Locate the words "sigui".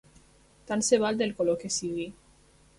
1.79-2.11